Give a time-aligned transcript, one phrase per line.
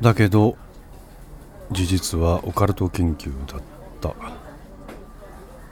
[0.00, 0.56] だけど
[1.70, 3.62] 事実はオカルト研究だっ
[4.00, 4.14] た。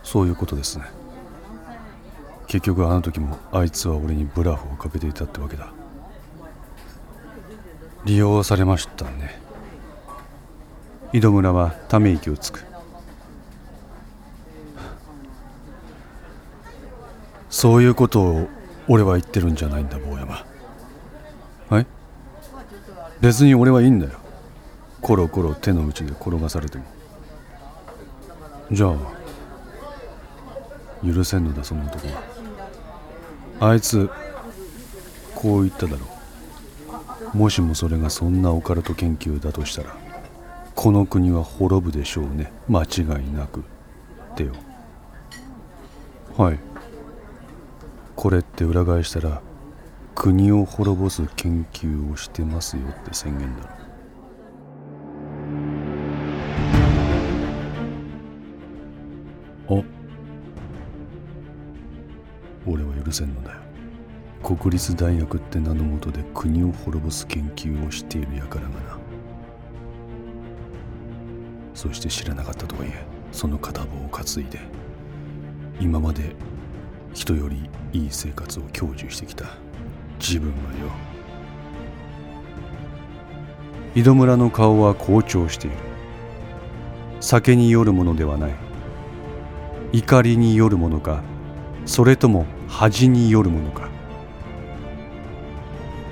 [0.02, 0.84] そういうことですね。
[2.46, 5.72] 結局あの時もあいつは俺にブラフをかけていたってわけだ。
[8.04, 9.40] 利用されましたね。
[11.12, 12.64] 井戸村はため息をつく。
[17.48, 18.48] そういうことを
[18.89, 20.45] 俺は言ってるんじゃないんだ坊山。
[21.68, 21.86] はい？
[23.22, 24.12] 別に俺はいいんだよ。
[25.00, 26.85] コロコロ手の内で転がされても。
[28.72, 28.96] じゃあ
[31.07, 32.22] 許せんのだその男は。
[33.61, 34.11] あいつ
[35.36, 35.98] こう言っただろ
[37.33, 37.36] う。
[37.36, 39.97] もしもそれがそんなオカルト研究だとしたら
[40.75, 42.53] この国は滅ぶでしょうね。
[42.69, 43.61] 間違いなく。
[43.61, 43.62] っ
[44.34, 44.53] てよ。
[46.36, 46.59] はい。
[48.17, 49.41] これって裏返したら
[50.22, 53.65] 国を滅ぼす研究をしてますよって宣言だ
[59.67, 59.81] ろ。
[59.81, 59.84] あ。
[62.65, 63.59] 俺は許せんのだよ。
[64.45, 68.98] 国立大学って名のもとで国を滅ぼす研究をしている輩がな。
[71.75, 74.61] そして知らなかったとはいえその片棒を担いで
[75.81, 76.37] 今まで
[77.12, 79.62] 人よりいい生活を享受してきた。
[80.23, 80.89] 自分がよ。
[83.97, 85.77] 井戸村の顔は好調している。
[87.20, 88.55] 酒によるものではない。
[89.93, 91.23] 怒りによるものか。
[91.84, 93.89] それとも恥によるものか。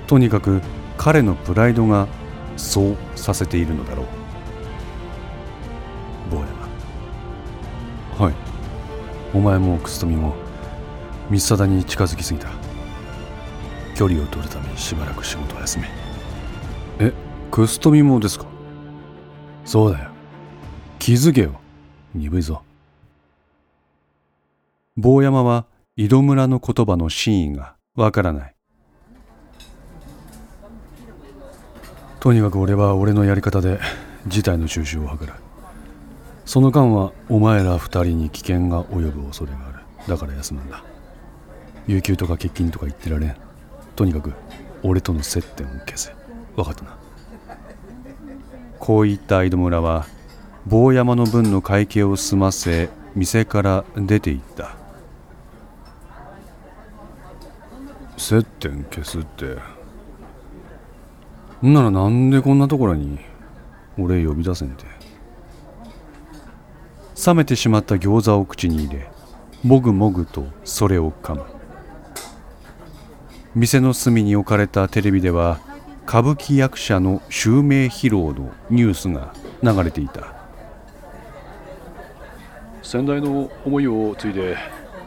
[0.07, 0.61] とにかく
[0.97, 2.07] 彼のプライドが
[2.57, 4.05] そうさせているのだろう。
[6.29, 6.47] 坊や
[8.19, 8.33] はい。
[9.33, 10.35] お前も楠富も
[11.29, 12.60] 三貞に近づきすぎた。
[13.95, 15.89] 距離を取るためにしばらく仕事を休め。
[16.99, 17.13] え
[17.51, 18.45] 楠富もですか？
[19.65, 20.09] そうだよ。
[20.99, 21.59] 気づけよ。
[22.13, 22.63] 鈍いぞ。
[24.97, 28.55] 坊山は井戸村の言葉の真意がわからない。
[32.19, 33.79] とにかく俺は俺のやり方で
[34.27, 35.33] 事態の収拾を図る。
[36.45, 39.79] その間はお前ら二人に危険が及ぶ恐れがある。
[40.07, 40.83] だから休むんだ。
[41.87, 43.35] 有給とか欠勤とか言ってられん
[43.95, 44.33] とにかく
[44.83, 46.13] 俺との接点を消せ。
[46.55, 46.97] 分かったな。
[48.79, 50.05] こう言った井戸村は
[50.65, 54.75] 坊山の分の会計を済ませ店から出て行った。
[58.17, 59.57] 接点消すって。
[61.61, 63.19] ならなんでこんなところに
[63.99, 64.85] 俺呼び出せんて。
[67.23, 69.07] 冷めてしまった餃子を口に入れ
[69.63, 71.60] もぐもぐとそれを噛む。
[73.53, 75.59] 店の隅に置かれたテレビでは
[76.07, 80.33] 歌舞伎役者の襲名披露のニュースが流れていた。
[82.81, 84.57] 先代の思いを継いで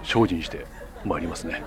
[0.03, 0.67] 精進して
[1.07, 1.63] まいりますね。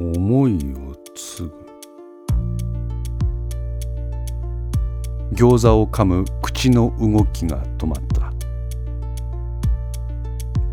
[0.00, 1.52] 思いを継ぐ。
[5.34, 8.32] 餃子を噛む口の動きが止まった。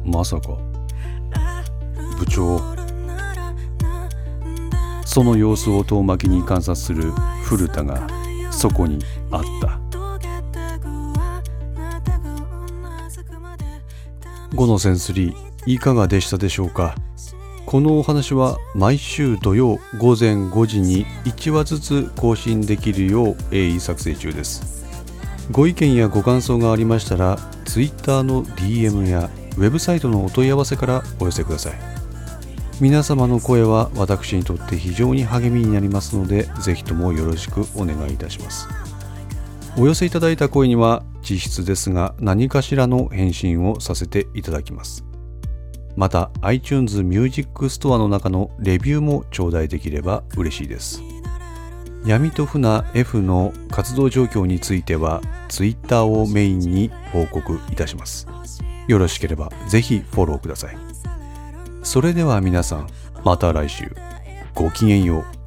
[0.06, 0.69] まさか
[2.20, 2.62] 部長。
[5.06, 7.12] その様子を遠巻きに観察する
[7.44, 8.08] 古田が
[8.52, 9.00] そこに
[9.32, 9.80] あった。
[14.52, 15.36] 5のセンスリー
[15.66, 16.96] いかがでしたでしょうか？
[17.66, 24.86] このお話は毎週土曜午前5時に1話ずつ更新できるよう鋭意作成中です。
[25.52, 31.99] ご意見やご感想がありましたら Twitter の DM やウェブサイトのお問い合わせからお寄せください。
[32.82, 38.70] 皆様の声は私にとって非常に励みになりますのでぜひともよろしくお願いいたします。
[39.78, 45.04] お寄せいただいた声には実質ですが何かしらの返信をさせていただきます。
[45.98, 51.04] また iTunes Music Store の中のレビューも頂戴できれば嬉しいです。
[52.06, 58.26] 闇と船 F の活動状況については Twitter をメインに報告いたします。
[58.88, 60.78] よろしければぜひフォローください。
[61.90, 62.88] それでは皆さん
[63.26, 63.92] また来週。
[64.54, 65.39] ごきげんよう。